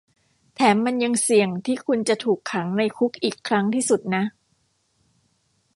[0.55, 4.23] แถมมันยังเสี่ยงที่คุณจะถูกขังในคุกอีกครั้งที่สุดนะ